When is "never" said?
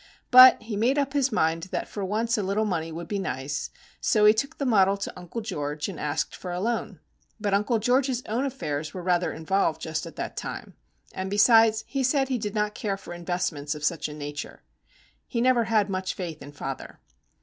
15.39-15.65